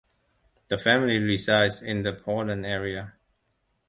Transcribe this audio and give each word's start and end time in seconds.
The 0.69 0.79
family 0.79 1.19
resides 1.19 1.79
in 1.83 2.01
the 2.01 2.11
Portland 2.11 2.65
area. 2.65 3.13